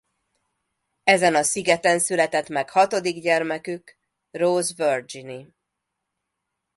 [1.03, 3.97] Ezen a szigeten született meg hatodik gyermekük
[4.31, 5.47] Rose Virginie.